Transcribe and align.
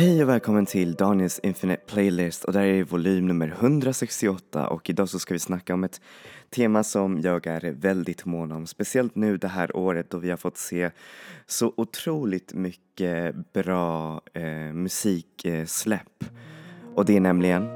Hej 0.00 0.22
och 0.22 0.28
välkommen 0.28 0.66
till 0.66 0.94
Daniels 0.94 1.40
Infinite 1.42 1.82
Playlist 1.86 2.44
och 2.44 2.52
där 2.52 2.62
är 2.62 2.84
volym 2.84 3.26
nummer 3.26 3.48
168 3.48 4.68
och 4.68 4.90
idag 4.90 5.08
så 5.08 5.18
ska 5.18 5.34
vi 5.34 5.38
snacka 5.38 5.74
om 5.74 5.84
ett 5.84 6.00
tema 6.50 6.84
som 6.84 7.20
jag 7.20 7.46
är 7.46 7.72
väldigt 7.72 8.24
mån 8.24 8.52
om, 8.52 8.66
speciellt 8.66 9.14
nu 9.14 9.36
det 9.36 9.48
här 9.48 9.76
året 9.76 10.10
då 10.10 10.18
vi 10.18 10.30
har 10.30 10.36
fått 10.36 10.58
se 10.58 10.90
så 11.46 11.74
otroligt 11.76 12.54
mycket 12.54 13.52
bra 13.52 14.20
eh, 14.34 14.72
musiksläpp. 14.72 16.24
Och 16.94 17.04
det 17.04 17.16
är 17.16 17.20
nämligen 17.20 17.68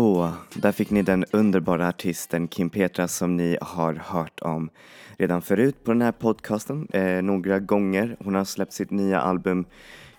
Så, 0.00 0.32
där 0.54 0.72
fick 0.72 0.90
ni 0.90 1.02
den 1.02 1.24
underbara 1.30 1.88
artisten 1.88 2.48
Kim 2.48 2.70
Petra 2.70 3.08
som 3.08 3.36
ni 3.36 3.58
har 3.60 3.94
hört 3.94 4.40
om 4.40 4.70
redan 5.18 5.42
förut 5.42 5.84
på 5.84 5.92
den 5.92 6.02
här 6.02 6.12
podcasten 6.12 6.88
eh, 6.92 7.22
några 7.22 7.58
gånger. 7.58 8.16
Hon 8.20 8.34
har 8.34 8.44
släppt 8.44 8.72
sitt 8.72 8.90
nya 8.90 9.20
album 9.20 9.64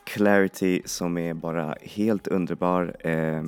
Clarity 0.03 0.81
som 0.85 1.17
är 1.17 1.33
bara 1.33 1.75
helt 1.81 2.27
underbar. 2.27 2.95
Eh, 2.99 3.43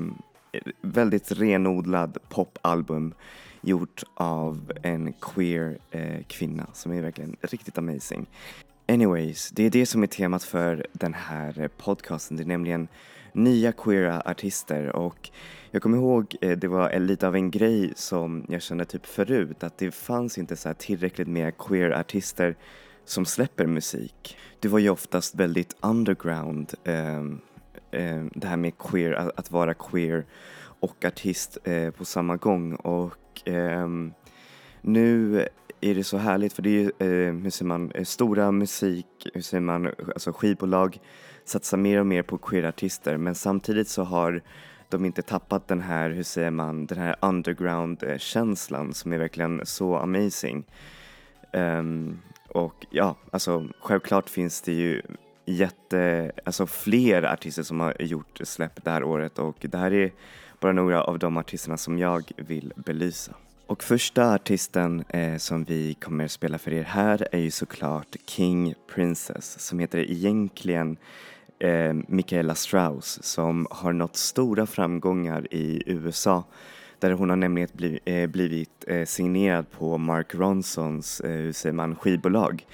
väldigt 0.82 1.32
renodlad 1.32 2.18
popalbum 2.30 3.14
gjort 3.62 4.04
av 4.14 4.72
en 4.84 5.14
queer 5.14 5.78
eh, 5.92 6.24
kvinna 6.28 6.68
som 6.74 6.92
är 6.92 7.02
verkligen 7.02 7.36
riktigt 7.42 7.78
amazing. 7.78 8.26
Anyways, 8.88 9.50
det 9.50 9.64
är 9.64 9.70
det 9.70 9.86
som 9.86 10.04
är 10.04 10.08
temat 10.08 10.44
för 10.44 10.88
den 10.92 11.14
här 11.14 11.62
eh, 11.62 11.68
podcasten. 11.68 12.38
Det 12.38 12.44
är 12.44 12.48
nämligen 12.48 12.88
nya 13.34 13.72
queera 13.72 14.22
artister 14.26 14.96
och 14.96 15.30
jag 15.72 15.82
kommer 15.82 15.98
ihåg 15.98 16.36
eh, 16.42 16.58
det 16.58 16.68
var 16.68 17.00
lite 17.00 17.28
av 17.28 17.36
en 17.36 17.52
grej 17.52 17.94
som 17.96 18.46
jag 18.50 18.62
kände 18.62 18.86
typ 18.86 19.06
förut 19.06 19.64
att 19.64 19.78
det 19.78 19.92
fanns 19.92 20.38
inte 20.38 20.56
så 20.56 20.70
här 20.70 20.74
tillräckligt 20.74 21.28
med 21.28 21.58
queer 21.58 21.92
artister 21.92 22.56
som 23.06 23.26
släpper 23.26 23.68
musik. 23.68 24.38
Det 24.60 24.68
var 24.68 24.80
ju 24.80 24.90
oftast 24.90 25.36
väldigt 25.36 25.76
underground 25.82 26.74
eh, 26.84 27.24
det 28.36 28.48
här 28.48 28.58
med 28.58 28.78
queer, 28.78 29.12
att, 29.14 29.40
att 29.40 29.52
vara 29.52 29.74
queer 29.74 30.26
och 30.80 31.06
artist 31.06 31.58
eh, 31.64 31.90
på 31.90 32.06
samma 32.06 32.36
gång 32.36 32.76
och 32.76 33.50
eh, 33.50 33.88
nu 34.82 35.48
är 35.82 35.96
det 35.96 36.04
så 36.04 36.18
härligt 36.18 36.54
för 36.54 36.62
det 36.62 36.70
är 36.70 36.74
ju, 36.74 37.28
eh, 37.28 37.34
hur 37.34 37.50
säger 37.50 37.68
man, 37.68 37.92
eh, 37.92 38.04
stora 38.04 38.52
musik, 38.52 39.28
hur 39.34 39.42
säger 39.42 39.62
man, 39.62 39.88
alltså 40.08 40.34
skivbolag 40.34 41.00
satsar 41.46 41.78
mer 41.78 42.00
och 42.00 42.06
mer 42.06 42.24
på 42.24 42.38
queerartister 42.38 43.18
men 43.18 43.36
samtidigt 43.36 43.88
så 43.88 44.04
har 44.04 44.42
de 44.90 45.06
inte 45.06 45.22
tappat 45.22 45.68
den 45.68 45.82
här, 45.82 46.10
hur 46.10 46.24
säger 46.24 46.52
man, 46.52 46.86
den 46.86 46.98
här 46.98 47.16
underground-känslan 47.22 48.88
eh, 48.88 48.94
som 48.94 49.14
är 49.14 49.18
verkligen 49.18 49.66
så 49.66 49.96
amazing. 49.96 50.64
Um, 51.54 52.22
och 52.50 52.86
ja, 52.90 53.16
alltså 53.32 53.68
självklart 53.80 54.30
finns 54.30 54.62
det 54.62 54.74
ju 54.74 55.02
jätte, 55.46 56.32
alltså 56.46 56.68
fler 56.68 57.24
artister 57.24 57.64
som 57.64 57.80
har 57.80 58.02
gjort 58.02 58.40
släpp 58.44 58.84
det 58.84 58.92
här 58.92 59.04
året 59.04 59.40
och 59.40 59.58
det 59.62 59.78
här 59.78 59.94
är 59.94 60.12
bara 60.60 60.72
några 60.72 61.04
av 61.04 61.20
de 61.20 61.38
artisterna 61.38 61.78
som 61.78 61.98
jag 61.98 62.32
vill 62.38 62.74
belysa. 62.76 63.36
Och 63.68 63.84
första 63.84 64.34
artisten 64.34 65.04
eh, 65.10 65.38
som 65.38 65.64
vi 65.64 65.94
kommer 65.94 66.28
spela 66.28 66.58
för 66.58 66.74
er 66.74 66.84
här 66.84 67.28
är 67.32 67.40
ju 67.40 67.52
såklart 67.52 68.16
King 68.26 68.74
Princess 68.96 69.60
som 69.60 69.80
heter 69.80 70.12
egentligen 70.12 70.98
eh, 71.64 71.94
Michaela 72.08 72.56
Strauss 72.56 73.24
som 73.24 73.68
har 73.72 73.94
nått 73.94 74.16
stora 74.16 74.66
framgångar 74.66 75.54
i 75.54 75.84
USA 75.86 76.44
där 77.00 77.12
hon 77.12 77.30
har 77.30 77.38
nämligen 77.38 77.70
blivit, 77.74 78.02
eh, 78.06 78.28
blivit 78.28 78.86
eh, 78.88 79.06
signerad 79.06 79.72
på 79.72 79.98
Mark 79.98 80.36
Ronsons, 80.36 81.22
eh, 81.22 81.32
hur 81.32 81.52
säger 81.52 81.74
man, 81.74 81.96
skivbolag. 81.96 82.66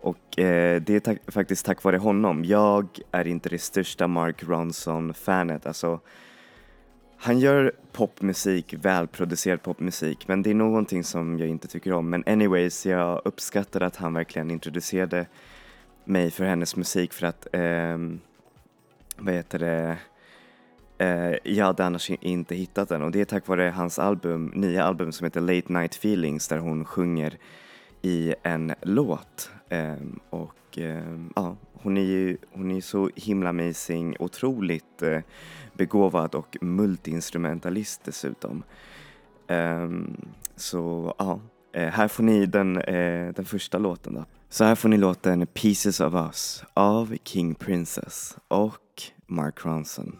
Och 0.00 0.38
eh, 0.38 0.82
det 0.82 0.94
är 0.94 1.00
tack, 1.00 1.18
faktiskt 1.26 1.66
tack 1.66 1.82
vare 1.82 1.96
honom. 1.96 2.44
Jag 2.44 2.98
är 3.10 3.26
inte 3.26 3.48
det 3.48 3.58
största 3.58 4.06
Mark 4.06 4.42
Ronson-fanet. 4.42 5.66
Alltså, 5.66 6.00
han 7.16 7.38
gör 7.38 7.72
popmusik, 7.92 8.74
välproducerad 8.74 9.62
popmusik, 9.62 10.28
men 10.28 10.42
det 10.42 10.50
är 10.50 10.54
någonting 10.54 11.04
som 11.04 11.38
jag 11.38 11.48
inte 11.48 11.68
tycker 11.68 11.92
om. 11.92 12.10
Men 12.10 12.24
anyways, 12.26 12.86
jag 12.86 13.22
uppskattar 13.24 13.80
att 13.80 13.96
han 13.96 14.14
verkligen 14.14 14.50
introducerade 14.50 15.26
mig 16.04 16.30
för 16.30 16.44
hennes 16.44 16.76
musik 16.76 17.12
för 17.12 17.26
att, 17.26 17.46
ehm, 17.52 18.20
vad 19.20 19.34
heter 19.34 19.58
det, 19.58 19.98
eh, 20.98 21.52
jag 21.54 21.66
hade 21.66 21.84
annars 21.84 22.10
inte 22.10 22.54
hittat 22.54 22.88
den 22.88 23.02
och 23.02 23.10
det 23.10 23.20
är 23.20 23.24
tack 23.24 23.46
vare 23.46 23.72
hans 23.76 23.98
album, 23.98 24.52
nya 24.54 24.84
album 24.84 25.12
som 25.12 25.24
heter 25.24 25.40
Late 25.40 25.72
Night 25.72 25.94
Feelings 25.94 26.48
där 26.48 26.58
hon 26.58 26.84
sjunger 26.84 27.38
i 28.02 28.34
en 28.42 28.74
låt. 28.82 29.50
Eh, 29.68 29.94
och 30.30 30.78
eh, 30.78 31.18
ja, 31.36 31.56
hon 31.72 31.96
är 31.96 32.04
ju 32.04 32.36
hon 32.52 32.70
är 32.70 32.80
så 32.80 33.10
himla 33.16 33.48
amazing, 33.48 34.16
otroligt 34.18 35.02
eh, 35.02 35.20
begåvad 35.74 36.34
och 36.34 36.56
multiinstrumentalist 36.60 38.04
dessutom. 38.04 38.62
Ehm, 39.46 40.16
så 40.56 41.14
ja, 41.18 41.40
eh, 41.72 41.88
här 41.88 42.08
får 42.08 42.22
ni 42.22 42.46
den, 42.46 42.76
eh, 42.78 43.32
den 43.34 43.44
första 43.44 43.78
låten 43.78 44.14
då. 44.14 44.24
Så 44.52 44.64
här 44.64 44.74
får 44.74 44.88
ni 44.88 44.96
låten 44.96 45.46
Pieces 45.46 46.00
of 46.00 46.14
Us 46.14 46.64
av 46.74 47.16
King 47.24 47.54
Princess 47.54 48.36
och 48.48 49.02
Mark 49.26 49.64
Ronson. 49.64 50.18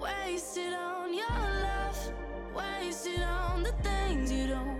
Wasted 0.00 0.72
on 0.72 1.14
your 1.14 1.40
love, 1.62 2.12
wasted 2.54 3.22
on 3.22 3.64
the 3.64 3.72
things 3.82 4.32
you 4.32 4.46
don't 4.46 4.75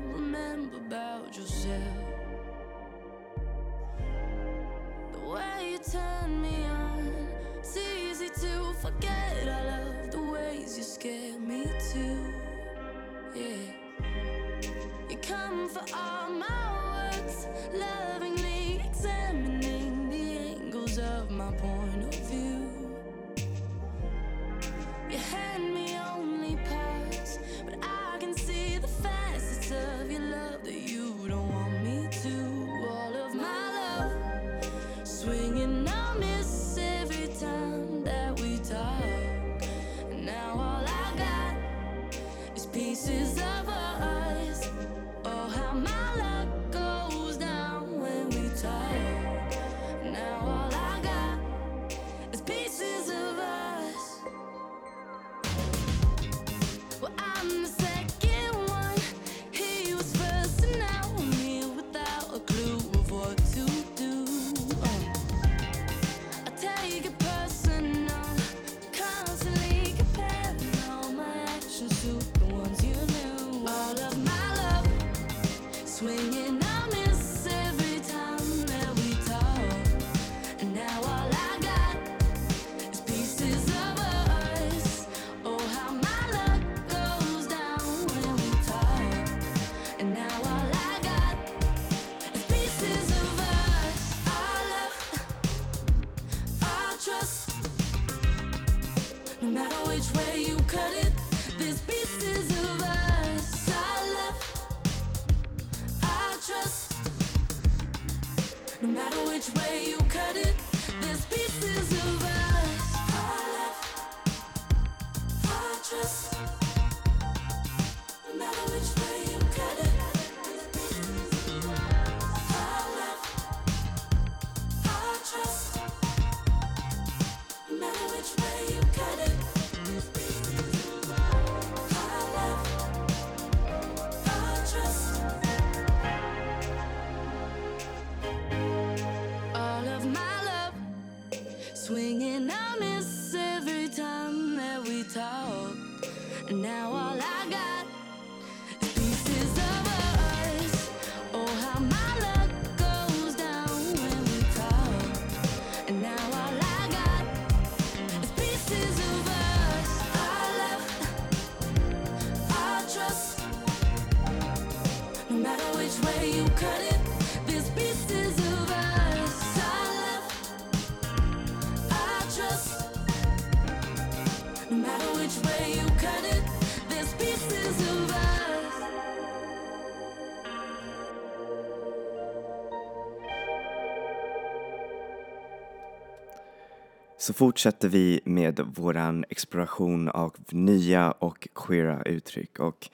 Så 187.27 187.33
fortsätter 187.33 187.89
vi 187.89 188.21
med 188.25 188.61
våran 188.75 189.25
exploration 189.29 190.09
av 190.09 190.35
nya 190.51 191.11
och 191.11 191.49
queera 191.55 192.03
uttryck. 192.03 192.59
Och 192.59 192.89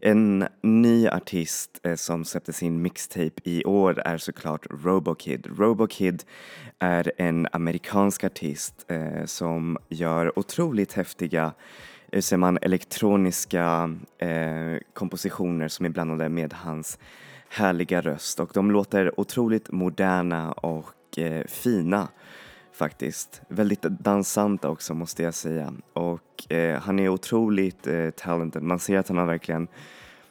en 0.00 0.48
ny 0.62 1.08
artist 1.08 1.80
eh, 1.82 1.94
som 1.94 2.24
släppte 2.24 2.52
sin 2.52 2.82
mixtape 2.82 3.40
i 3.44 3.64
år 3.64 3.98
är 3.98 4.18
såklart 4.18 4.66
Robokid. 4.70 5.46
Robokid 5.58 6.24
är 6.78 7.12
en 7.18 7.48
amerikansk 7.52 8.24
artist 8.24 8.84
eh, 8.88 9.24
som 9.24 9.78
gör 9.88 10.38
otroligt 10.38 10.92
häftiga 10.92 11.52
hur 12.12 12.20
säger 12.20 12.38
man, 12.38 12.58
elektroniska 12.62 13.94
eh, 14.18 14.76
kompositioner 14.94 15.68
som 15.68 15.86
är 15.86 15.90
blandade 15.90 16.28
med 16.28 16.52
hans 16.52 16.98
härliga 17.48 18.00
röst. 18.00 18.40
Och 18.40 18.50
de 18.54 18.70
låter 18.70 19.20
otroligt 19.20 19.70
moderna 19.70 20.52
och 20.52 21.18
eh, 21.18 21.46
fina 21.46 22.08
faktiskt. 22.74 23.42
Väldigt 23.48 23.82
dansanta 23.82 24.68
också 24.68 24.94
måste 24.94 25.22
jag 25.22 25.34
säga. 25.34 25.74
Och 25.92 26.52
eh, 26.52 26.80
han 26.80 26.98
är 26.98 27.08
otroligt 27.08 27.86
eh, 27.86 28.10
talented. 28.10 28.62
Man 28.62 28.78
ser 28.78 28.98
att 28.98 29.08
han 29.08 29.18
har 29.18 29.26
verkligen 29.26 29.68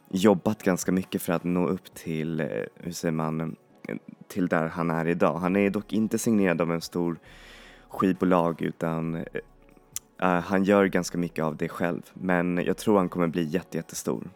jobbat 0.09 0.63
ganska 0.63 0.91
mycket 0.91 1.21
för 1.21 1.33
att 1.33 1.43
nå 1.43 1.67
upp 1.67 1.93
till, 1.93 2.39
eh, 2.39 2.47
hur 2.75 2.91
säger 2.91 3.11
man, 3.11 3.55
till 4.27 4.47
där 4.47 4.67
han 4.67 4.91
är 4.91 5.07
idag. 5.07 5.37
Han 5.37 5.55
är 5.55 5.69
dock 5.69 5.93
inte 5.93 6.19
signerad 6.19 6.61
av 6.61 6.71
en 6.71 6.81
stor 6.81 7.19
skivbolag 7.87 8.61
utan 8.61 9.15
eh, 9.15 9.23
eh 10.21 10.39
han 10.41 10.63
gör 10.63 10.85
ganska 10.85 11.17
mycket 11.17 11.45
av 11.45 11.57
det 11.57 11.69
själv. 11.69 12.01
Men 12.13 12.57
jag 12.57 12.77
tror 12.77 12.97
han 12.97 13.09
kommer 13.09 13.27
bli 13.27 13.43
jätte, 13.43 13.77
jättestor. 13.77 14.29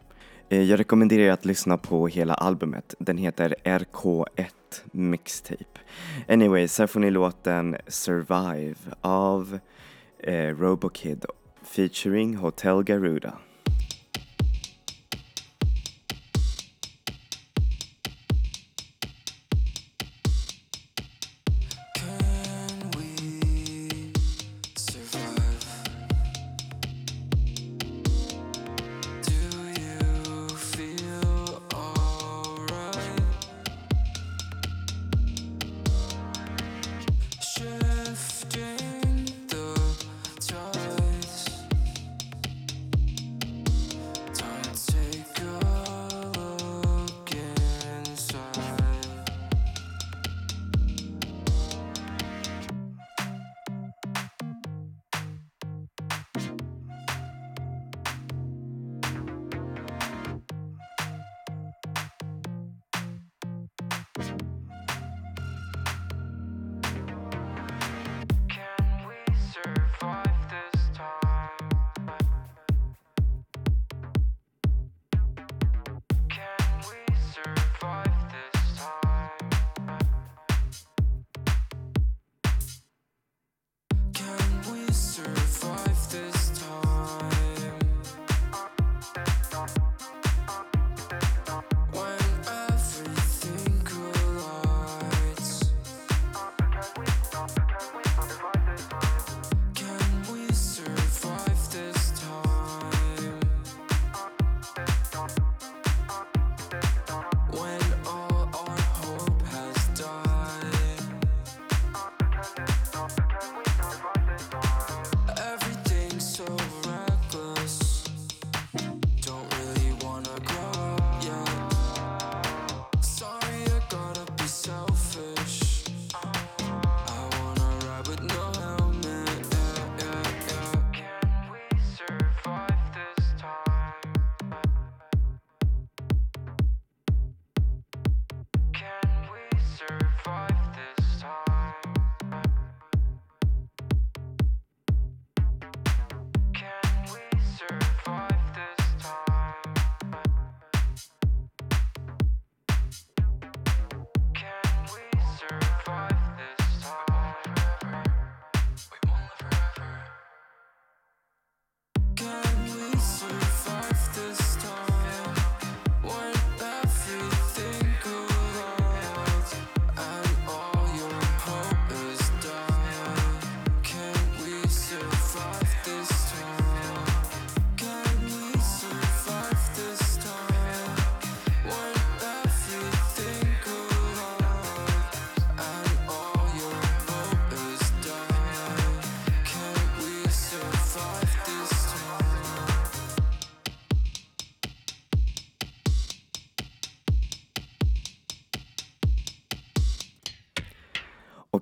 Eh, 0.50 0.64
Jag 0.64 0.80
rekommenderar 0.80 1.24
er 1.24 1.32
att 1.32 1.46
lyssna 1.46 1.78
på 1.78 2.08
hela 2.08 2.34
albumet. 2.34 2.96
Den 3.00 3.18
heter 3.18 3.56
RK1 3.64 4.57
Mixtape. 4.92 5.80
Anyways, 6.28 6.80
här 6.80 6.88
får 6.88 7.00
ni 7.00 7.12
låten 7.12 7.78
Survive 7.88 8.76
av 9.02 9.60
eh, 10.20 10.58
Robokid 10.58 11.26
featuring 11.64 12.36
Hotel 12.36 12.84
Garuda. 12.84 13.34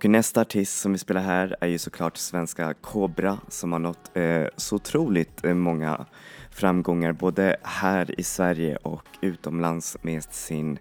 Nästa 0.08 0.42
artist 0.42 0.82
som 0.82 0.92
vi 0.92 0.98
spelar 0.98 1.22
här 1.22 1.56
är 1.62 1.68
ju 1.68 1.78
såklart 1.78 2.18
svenska 2.18 2.74
Cobra 2.74 3.38
som 3.48 3.72
har 3.72 3.80
nått 3.80 4.12
eh, 4.14 4.46
så 4.58 4.76
otroligt 4.76 5.46
eh, 5.46 5.54
många 5.54 6.06
framgångar 6.52 7.12
både 7.12 7.56
här 7.64 8.20
i 8.20 8.24
Sverige 8.24 8.76
och 8.76 9.08
utomlands 9.22 9.98
med 10.02 10.24
sin 10.24 10.80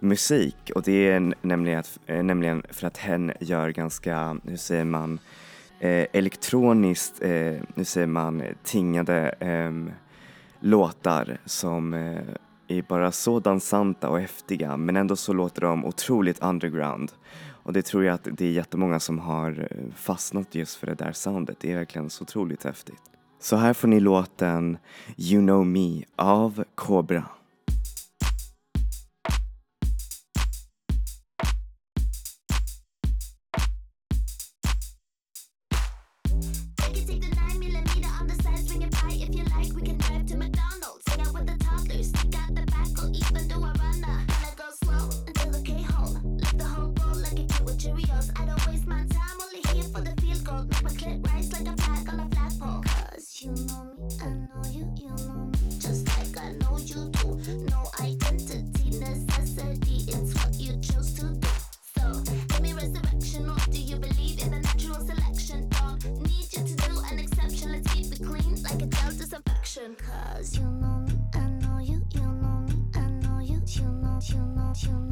musik. 0.00 0.70
Och 0.74 0.82
det 0.82 1.08
är 1.10 1.34
nämligen, 1.42 1.78
att, 1.78 1.98
eh, 2.06 2.22
nämligen 2.22 2.62
för 2.70 2.86
att 2.86 2.96
hen 2.96 3.32
gör 3.40 3.68
ganska, 3.70 4.36
hur 4.44 4.56
säger 4.56 4.84
man, 4.84 5.18
eh, 5.80 6.06
elektroniskt, 6.12 7.22
eh, 7.22 7.54
hur 7.74 7.84
säger 7.84 8.06
man, 8.06 8.42
tingade 8.64 9.28
eh, 9.28 9.94
låtar 10.60 11.38
som 11.44 11.94
eh, 11.94 12.22
är 12.68 12.82
bara 12.82 13.12
så 13.12 13.40
dansanta 13.40 14.08
och 14.08 14.20
häftiga 14.20 14.76
men 14.76 14.96
ändå 14.96 15.16
så 15.16 15.32
låter 15.32 15.60
de 15.60 15.84
otroligt 15.84 16.42
underground. 16.42 17.12
Och 17.68 17.74
det 17.74 17.82
tror 17.82 18.04
jag 18.04 18.14
att 18.14 18.28
det 18.32 18.46
är 18.46 18.50
jättemånga 18.50 19.00
som 19.00 19.18
har 19.18 19.68
eh, 19.70 19.94
fastnat 19.94 20.54
just 20.54 20.76
för 20.76 20.86
det 20.86 20.94
där 20.94 21.12
soundet. 21.12 21.56
Det 21.60 21.72
är 21.72 21.76
verkligen 21.76 22.10
så 22.10 22.22
otroligt 22.22 22.64
häftigt. 22.64 23.02
Så 23.40 23.56
här 23.56 23.72
får 23.72 23.88
ni 23.88 24.00
låten 24.00 24.78
You 25.16 25.42
know 25.42 25.66
me 25.66 26.04
av 26.16 26.64
Cobra. 26.74 27.24
you 74.84 75.07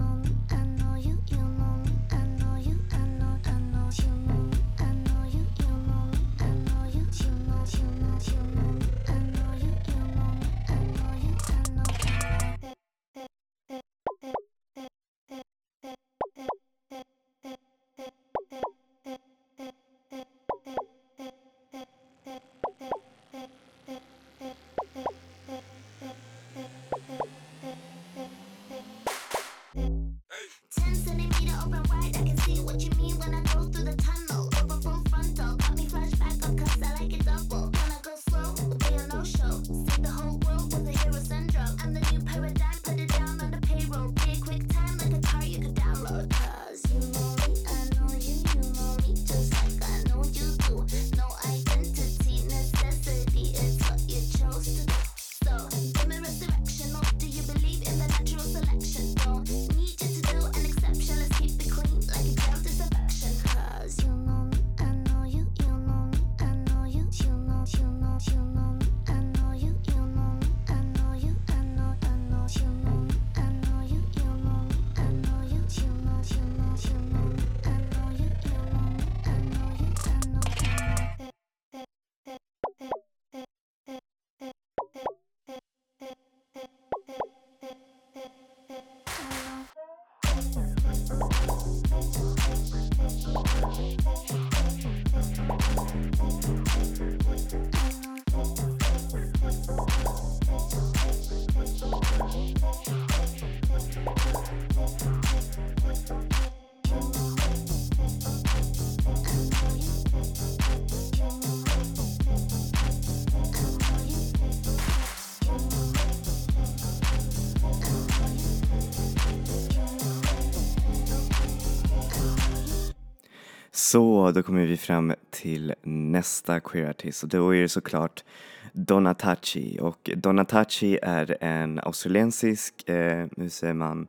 Så, 123.90 124.30
då 124.30 124.42
kommer 124.42 124.66
vi 124.66 124.76
fram 124.76 125.14
till 125.30 125.74
nästa 125.82 126.60
queerartist 126.60 127.22
och 127.22 127.28
då 127.28 127.54
är 127.54 127.62
det 127.62 127.68
såklart 127.68 128.24
Donatachi 128.72 129.78
och 129.80 130.10
Donatachi 130.16 130.98
är 131.02 131.36
en 131.40 131.78
australiensisk 131.78 132.88
eh, 132.88 133.26
hur 133.36 133.48
säger 133.48 133.74
man, 133.74 134.06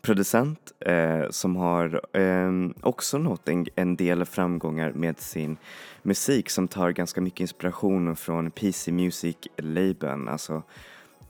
producent 0.00 0.72
eh, 0.80 1.22
som 1.30 1.56
har 1.56 2.16
eh, 2.16 2.50
också 2.80 3.18
nått 3.18 3.48
en, 3.48 3.66
en, 3.74 3.96
del 3.96 4.24
framgångar 4.24 4.92
med 4.92 5.20
sin 5.20 5.56
musik 6.02 6.50
som 6.50 6.68
tar 6.68 6.90
ganska 6.90 7.20
mycket 7.20 7.40
inspiration 7.40 8.16
från 8.16 8.50
PC 8.50 8.92
Music-labeln, 8.92 10.28
alltså 10.28 10.62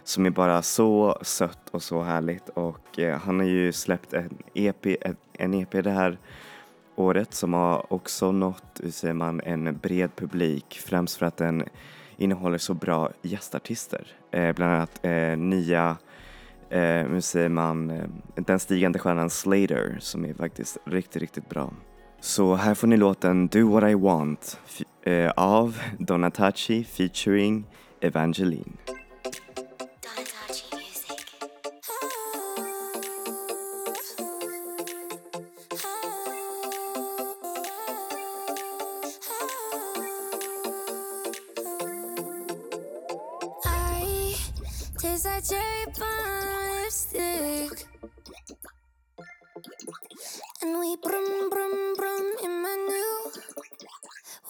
som 0.05 0.27
är 0.27 0.31
bara 0.31 0.63
så 0.63 1.19
sött 1.23 1.69
och 1.71 1.83
så 1.83 2.03
härligt 2.03 2.49
och 2.49 2.99
eh, 2.99 3.19
han 3.19 3.39
har 3.39 3.47
ju 3.47 3.73
släppt 3.73 4.13
en 4.13 4.39
EP, 4.55 4.87
en, 4.87 5.17
en 5.33 5.55
EP 5.55 5.71
det 5.71 5.91
här 5.91 6.19
året 6.97 7.35
som 7.35 7.55
har 7.55 7.93
också 7.93 8.33
nått, 8.33 8.81
hur 8.83 8.91
säger 8.91 9.15
man, 9.15 9.41
en 9.41 9.79
bred 9.79 10.17
publik 10.17 10.81
främst 10.85 11.17
för 11.17 11.27
att 11.27 11.37
den 11.37 11.65
innehåller 12.17 12.59
så 12.59 12.75
bra 12.75 13.11
gästartister. 13.23 14.07
Eh, 14.31 14.55
bland 14.55 14.75
annat 14.75 15.01
eh, 15.03 15.37
nya, 15.37 15.97
eh, 16.71 16.81
hur 16.81 17.21
säger 17.21 17.49
man, 17.49 17.91
eh, 17.91 18.05
den 18.35 18.59
stigande 18.59 18.99
stjärnan 18.99 19.31
Slater 19.31 19.97
som 20.01 20.25
är 20.25 20.35
faktiskt 20.35 20.79
riktigt, 20.85 21.23
riktigt 21.23 21.49
bra. 21.49 21.73
Så 22.21 22.55
här 22.55 22.75
får 22.75 22.87
ni 22.87 22.97
låten 22.97 23.49
Do 23.49 23.71
What 23.71 23.91
I 23.91 23.95
Want 23.95 24.61
eh, 25.03 25.31
av 25.31 25.79
Donatachi 25.99 26.85
featuring 26.85 27.65
Evangeline. 28.01 28.77
Taste 45.23 45.53
like 45.53 45.61
cherry 45.61 45.87
bomb 46.01 46.83
lipstick. 46.83 47.87
And 50.63 50.81
we 50.81 50.97
brum 50.97 51.49
brum 51.49 51.95
brum 51.97 52.33
in 52.43 52.63
my 52.63 52.75
new 52.89 53.31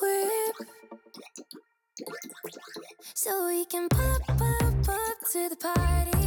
whip. 0.01 0.69
So 3.13 3.49
we 3.49 3.67
can 3.67 3.89
pop, 3.91 4.23
pop, 4.27 4.87
pop 4.87 5.17
to 5.33 5.49
the 5.51 5.57
party. 5.57 6.22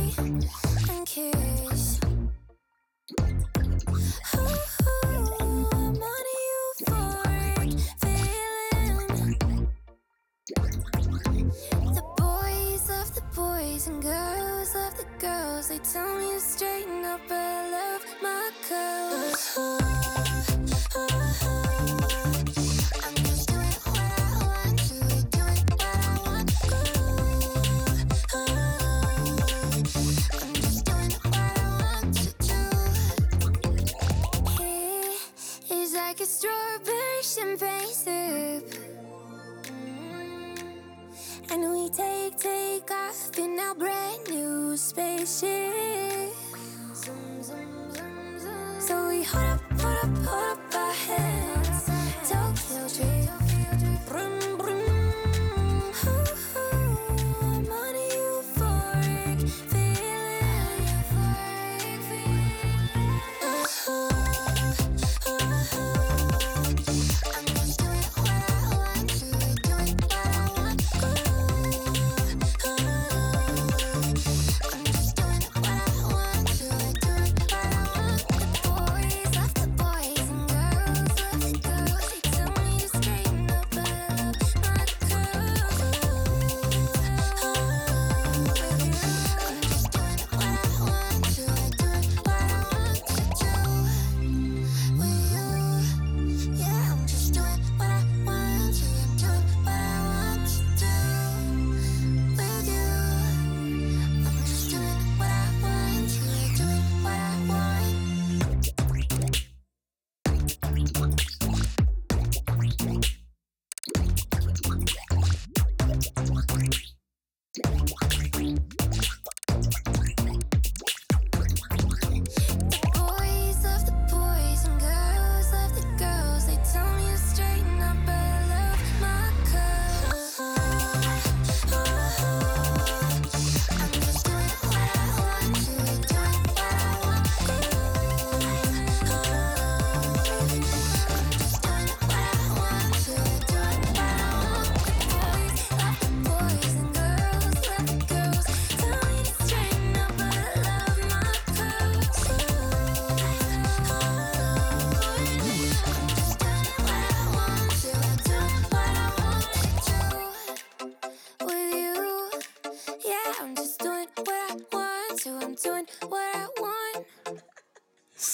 Oh. 50.08 50.45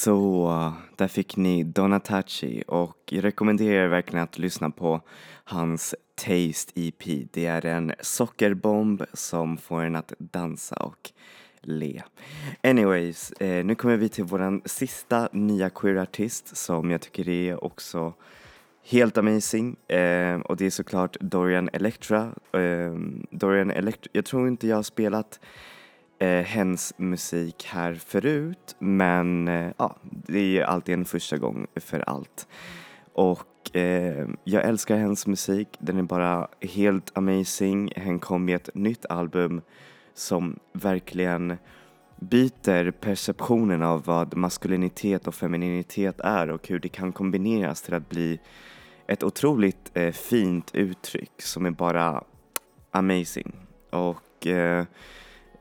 Så 0.03 0.73
där 0.95 1.07
fick 1.07 1.37
ni 1.37 1.63
Donatachi 1.63 2.63
och 2.67 2.97
jag 3.09 3.23
rekommenderar 3.23 3.87
verkligen 3.87 4.23
att 4.23 4.37
lyssna 4.37 4.69
på 4.69 5.01
hans 5.43 5.95
Taste 6.15 6.71
EP. 6.75 7.27
Det 7.31 7.45
är 7.45 7.65
en 7.65 7.93
sockerbomb 7.99 9.03
som 9.13 9.57
får 9.57 9.81
en 9.81 9.95
att 9.95 10.13
dansa 10.17 10.75
och 10.75 11.11
le. 11.61 12.01
Anyways, 12.63 13.31
eh, 13.31 13.65
nu 13.65 13.75
kommer 13.75 13.97
vi 13.97 14.09
till 14.09 14.23
vår 14.23 14.67
sista 14.67 15.29
nya 15.31 15.69
queer-artist 15.69 16.57
som 16.57 16.91
jag 16.91 17.01
tycker 17.01 17.29
är 17.29 17.63
också 17.63 18.13
helt 18.83 19.17
amazing 19.17 19.75
eh, 19.87 20.39
och 20.39 20.57
det 20.57 20.65
är 20.65 20.69
såklart 20.69 21.17
Dorian 21.19 21.69
Electra. 21.73 22.33
Eh, 22.53 22.93
Dorian 23.31 23.71
Electra, 23.71 24.09
jag 24.13 24.25
tror 24.25 24.47
inte 24.47 24.67
jag 24.67 24.75
har 24.75 24.83
spelat 24.83 25.39
eh, 26.21 26.43
hens 26.43 26.93
musik 26.97 27.65
här 27.69 27.93
förut 27.93 28.75
men 28.79 29.47
eh, 29.47 29.71
ja, 29.77 29.95
det 30.03 30.39
är 30.39 30.43
ju 30.43 30.61
alltid 30.61 30.93
en 30.93 31.05
första 31.05 31.37
gång 31.37 31.67
för 31.75 32.09
allt. 32.09 32.47
Och 33.13 33.75
eh, 33.75 34.27
jag 34.43 34.65
älskar 34.65 34.97
hens 34.97 35.27
musik, 35.27 35.67
den 35.79 35.97
är 35.97 36.03
bara 36.03 36.47
helt 36.61 37.17
amazing. 37.17 37.91
Hen 37.95 38.19
kom 38.19 38.45
med 38.45 38.55
ett 38.55 38.69
nytt 38.75 39.05
album 39.05 39.61
som 40.13 40.59
verkligen 40.73 41.57
byter 42.19 42.91
perceptionen 42.91 43.83
av 43.83 44.03
vad 44.05 44.35
maskulinitet 44.35 45.27
och 45.27 45.35
femininitet 45.35 46.19
är 46.19 46.49
och 46.49 46.67
hur 46.67 46.79
det 46.79 46.89
kan 46.89 47.11
kombineras 47.11 47.81
till 47.81 47.93
att 47.93 48.09
bli 48.09 48.39
ett 49.07 49.23
otroligt 49.23 49.91
eh, 49.93 50.11
fint 50.11 50.75
uttryck 50.75 51.41
som 51.41 51.65
är 51.65 51.71
bara 51.71 52.23
amazing. 52.91 53.51
Och 53.89 54.47
eh, 54.47 54.85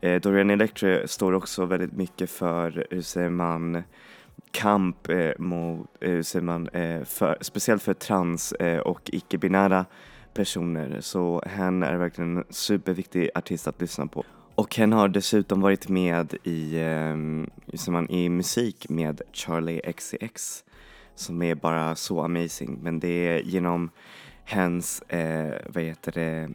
eh, 0.00 0.20
Dorian 0.20 0.50
Electra 0.50 1.08
står 1.08 1.32
också 1.32 1.64
väldigt 1.64 1.92
mycket 1.92 2.30
för, 2.30 2.86
hur 2.90 3.02
säger 3.02 3.30
man, 3.30 3.82
kamp 4.50 5.08
eh, 5.08 5.32
mot, 5.38 5.86
eh, 6.00 6.10
hur 6.10 6.22
säger 6.22 6.44
man, 6.44 6.68
eh, 6.68 7.04
för, 7.04 7.38
speciellt 7.40 7.82
för 7.82 7.94
trans 7.94 8.52
eh, 8.52 8.78
och 8.78 9.00
icke-binära 9.12 9.84
personer. 10.34 11.00
Så 11.00 11.42
hen 11.46 11.82
är 11.82 11.96
verkligen 11.96 12.36
en 12.36 12.44
superviktig 12.50 13.30
artist 13.34 13.68
att 13.68 13.80
lyssna 13.80 14.06
på. 14.06 14.24
Och 14.54 14.76
hen 14.76 14.92
har 14.92 15.08
dessutom 15.08 15.60
varit 15.60 15.88
med 15.88 16.34
i, 16.44 16.76
eh, 16.76 17.16
hur 17.66 17.76
säger 17.78 17.92
man, 17.92 18.10
i 18.10 18.28
musik 18.28 18.88
med 18.88 19.22
Charlie 19.32 19.92
XCX 19.92 20.64
som 21.20 21.42
är 21.42 21.54
bara 21.54 21.96
så 21.96 22.20
amazing. 22.20 22.78
Men 22.82 23.00
det 23.00 23.08
är 23.08 23.38
genom 23.38 23.90
hens, 24.44 25.02
eh, 25.02 25.54
vad 25.66 25.82
heter 25.82 26.12
det, 26.12 26.48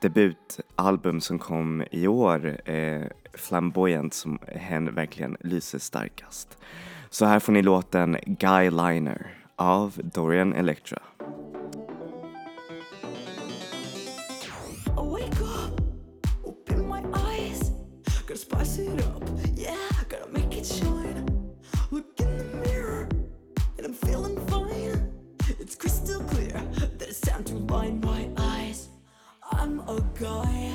debutalbum 0.00 1.20
som 1.20 1.38
kom 1.38 1.84
i 1.90 2.06
år, 2.06 2.60
eh, 2.64 3.06
Flamboyant, 3.34 4.14
som 4.14 4.38
hen 4.46 4.94
verkligen 4.94 5.36
lyser 5.40 5.78
starkast. 5.78 6.58
Så 7.10 7.26
här 7.26 7.40
får 7.40 7.52
ni 7.52 7.62
låten 7.62 8.16
Guy 8.26 8.70
Liner 8.70 9.36
av 9.56 10.00
Dorian 10.14 10.52
Electra. 10.52 11.02
I 14.86 15.00
wake 15.00 15.40
up, 15.40 15.80
open 16.44 16.88
my 16.88 17.02
eyes, 17.14 17.72
spice 18.34 18.78
it 18.78 19.00
up, 19.00 19.24
yeah, 19.56 19.76
make 20.32 20.58
it 20.58 20.66
shine. 20.66 21.26
Look 21.90 22.20
in 22.20 22.38
the 22.38 22.44
mirror, 22.68 23.08
and 23.78 23.86
I'm 23.86 23.94
feeling 23.94 24.36
fine. 24.46 25.12
It's 25.60 25.74
crystal 25.74 26.20
clear 26.20 26.60
that 26.98 27.08
it's 27.08 27.20
time 27.20 27.44
to 27.44 27.54
blind. 27.54 28.05
có 30.20 30.65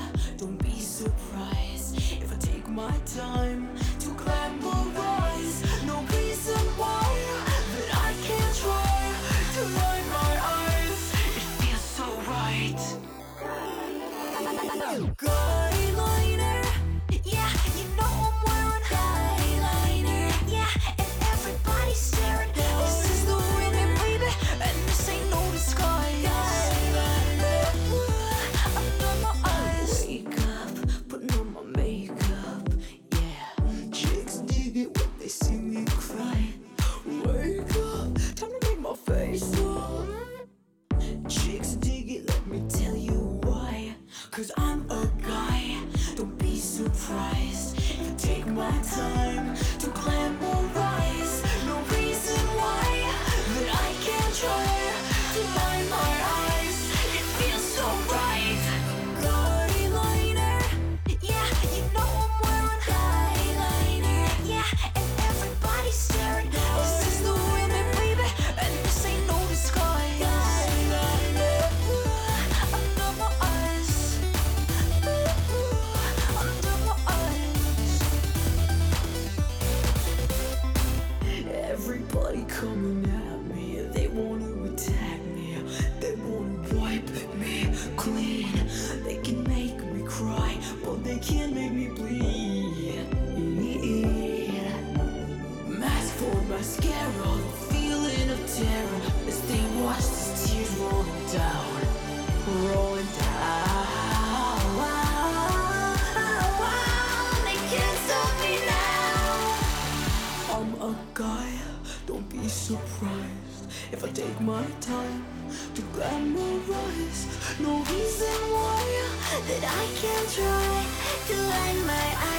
try 120.34 120.86
to 121.28 121.36
line 121.36 121.86
my 121.86 122.15
eyes. 122.24 122.31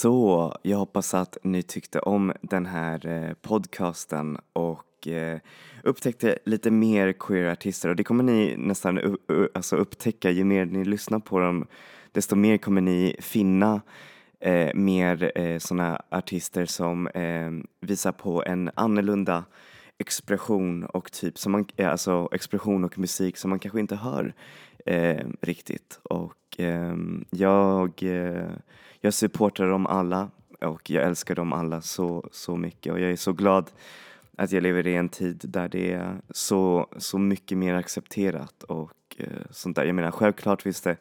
Så 0.00 0.56
jag 0.62 0.78
hoppas 0.78 1.14
att 1.14 1.38
ni 1.42 1.62
tyckte 1.62 1.98
om 1.98 2.32
den 2.40 2.66
här 2.66 3.06
eh, 3.06 3.34
podcasten 3.34 4.38
och 4.52 5.08
eh, 5.08 5.38
upptäckte 5.82 6.38
lite 6.44 6.70
mer 6.70 7.12
queer-artister 7.12 7.88
och 7.88 7.96
det 7.96 8.04
kommer 8.04 8.24
ni 8.24 8.54
nästan 8.56 9.16
alltså 9.54 9.76
upptäcka 9.76 10.30
ju 10.30 10.44
mer 10.44 10.64
ni 10.64 10.84
lyssnar 10.84 11.18
på 11.18 11.38
dem 11.38 11.66
desto 12.12 12.36
mer 12.36 12.58
kommer 12.58 12.80
ni 12.80 13.16
finna 13.20 13.80
eh, 14.40 14.74
mer 14.74 15.32
eh, 15.34 15.58
sådana 15.58 16.02
artister 16.10 16.66
som 16.66 17.06
eh, 17.06 17.50
visar 17.80 18.12
på 18.12 18.44
en 18.46 18.70
annorlunda 18.74 19.44
expression 19.98 20.84
och 20.84 21.12
typ 21.12 21.38
som 21.38 21.52
man, 21.52 21.66
eh, 21.76 21.90
alltså 21.90 22.28
expression 22.32 22.84
och 22.84 22.98
musik 22.98 23.36
som 23.36 23.50
man 23.50 23.58
kanske 23.58 23.80
inte 23.80 23.96
hör 23.96 24.34
eh, 24.86 25.26
riktigt 25.40 26.00
och 26.02 26.60
eh, 26.60 26.96
jag, 27.30 28.02
eh, 28.02 28.50
jag 29.00 29.14
supportar 29.14 29.66
dem 29.66 29.86
alla 29.86 30.30
och 30.60 30.90
jag 30.90 31.04
älskar 31.04 31.34
dem 31.34 31.52
alla 31.52 31.80
så, 31.80 32.28
så 32.32 32.56
mycket 32.56 32.92
och 32.92 33.00
jag 33.00 33.10
är 33.10 33.16
så 33.16 33.32
glad 33.32 33.70
att 34.36 34.52
jag 34.52 34.62
lever 34.62 34.86
i 34.86 34.96
en 34.96 35.08
tid 35.08 35.40
där 35.44 35.68
det 35.68 35.92
är 35.92 36.20
så, 36.30 36.88
så 36.96 37.18
mycket 37.18 37.58
mer 37.58 37.74
accepterat 37.74 38.62
och 38.62 39.16
eh, 39.16 39.26
sånt 39.50 39.76
där. 39.76 39.84
Jag 39.84 39.94
menar 39.94 40.10
självklart 40.10 40.62
finns 40.62 40.80
det 40.80 40.96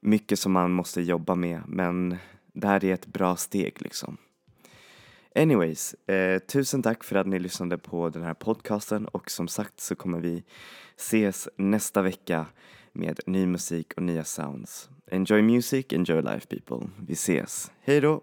mycket 0.00 0.38
som 0.38 0.52
man 0.52 0.72
måste 0.72 1.02
jobba 1.02 1.34
med 1.34 1.62
men 1.66 2.16
det 2.52 2.66
här 2.66 2.84
är 2.84 2.94
ett 2.94 3.06
bra 3.06 3.36
steg 3.36 3.82
liksom. 3.82 4.16
Anyways, 5.34 5.94
eh, 5.94 6.38
tusen 6.38 6.82
tack 6.82 7.04
för 7.04 7.16
att 7.16 7.26
ni 7.26 7.38
lyssnade 7.38 7.78
på 7.78 8.08
den 8.08 8.22
här 8.22 8.34
podcasten 8.34 9.06
och 9.06 9.30
som 9.30 9.48
sagt 9.48 9.80
så 9.80 9.94
kommer 9.94 10.20
vi 10.20 10.44
ses 10.96 11.48
nästa 11.56 12.02
vecka 12.02 12.46
med 12.92 13.20
ny 13.26 13.46
musik 13.46 13.92
och 13.96 14.02
nya 14.02 14.24
sounds. 14.24 14.90
Enjoy 15.10 15.42
music, 15.42 15.86
enjoy 15.92 16.22
life 16.22 16.46
people. 16.46 16.88
Vi 17.06 17.12
ses. 17.12 17.72
Hej 17.80 18.00
då! 18.00 18.22